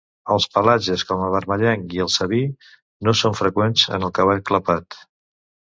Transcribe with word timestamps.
Els 0.35 0.45
pelatges 0.53 1.03
com 1.09 1.21
el 1.25 1.29
vermellenc 1.35 1.93
i 1.99 2.01
el 2.07 2.09
saví 2.15 2.41
no 3.09 3.15
són 3.21 3.39
freqüents 3.43 3.87
en 3.99 4.11
el 4.11 4.17
cavall 4.21 4.45
clapat. 4.51 5.03